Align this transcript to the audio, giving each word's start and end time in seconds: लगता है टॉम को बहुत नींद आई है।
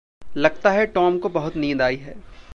लगता 0.37 0.71
है 0.71 0.85
टॉम 0.85 1.17
को 1.19 1.29
बहुत 1.29 1.55
नींद 1.55 1.81
आई 1.81 1.95
है। 1.95 2.15